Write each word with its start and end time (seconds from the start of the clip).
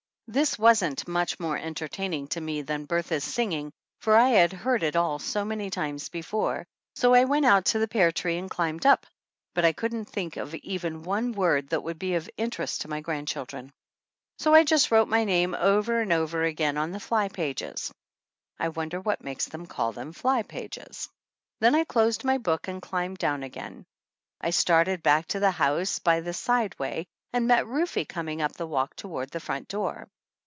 This 0.27 0.57
wasn't 0.57 1.05
much 1.09 1.41
more 1.41 1.57
entertaining 1.57 2.27
to 2.29 2.39
me 2.39 2.61
than 2.61 2.85
Bertha's 2.85 3.25
singing, 3.25 3.73
for 3.99 4.15
I 4.15 4.29
had 4.29 4.53
heard 4.53 4.81
it 4.81 4.95
all 4.95 5.19
so 5.19 5.43
many 5.43 5.69
times 5.69 6.07
before, 6.07 6.65
so 6.95 7.13
I 7.13 7.25
went 7.25 7.45
out 7.45 7.65
to 7.65 7.79
the 7.79 7.87
pear 7.89 8.13
tree 8.13 8.37
and 8.37 8.49
climbed 8.49 8.85
up, 8.85 9.05
but 9.53 9.65
I 9.65 9.73
couldn't 9.73 10.05
think 10.05 10.37
of 10.37 10.55
even 10.55 11.03
one 11.03 11.33
word 11.33 11.67
that 11.67 11.83
would 11.83 11.99
be 11.99 12.15
of 12.15 12.29
interest 12.37 12.79
to 12.79 12.87
my 12.87 13.01
grandchildren. 13.01 13.73
So 14.39 14.53
I 14.53 14.63
just 14.63 14.89
wrote 14.89 15.09
my 15.09 15.25
name 15.25 15.53
over 15.53 15.99
and 15.99 16.13
over 16.13 16.43
again 16.43 16.77
on 16.77 16.91
the 16.91 17.01
fly 17.01 17.27
pages. 17.27 17.93
I 18.57 18.69
wonder 18.69 19.01
what 19.01 19.21
makes 19.25 19.47
them 19.47 19.65
call 19.65 19.91
them 19.91 20.13
"fly 20.13 20.43
pages?" 20.43 21.09
Then 21.59 21.75
I 21.75 21.83
closed 21.83 22.23
my 22.23 22.37
book 22.37 22.69
and 22.69 22.81
climbed 22.81 23.17
down 23.17 23.43
again. 23.43 23.85
I 24.39 24.51
started 24.51 25.03
back 25.03 25.25
to 25.29 25.41
the 25.41 25.51
house 25.51 25.99
by 25.99 26.21
the 26.21 26.31
side 26.33 26.79
way, 26.79 27.05
and 27.33 27.49
met 27.49 27.67
Rufe 27.67 28.07
coming 28.07 28.41
up 28.41 28.53
the 28.53 28.65
walk 28.65 28.95
toward 28.95 29.29
the 29.29 29.41
front 29.41 29.67
door. 29.67 30.07